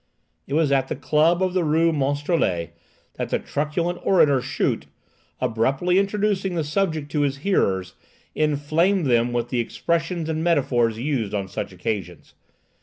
[0.47, 2.71] It was at the club of the Rue Monstrelet
[3.17, 4.87] that the truculent orator Schut,
[5.39, 7.93] abruptly introducing the subject to his hearers,
[8.33, 12.33] inflamed them with the expressions and metaphors used on such occasions.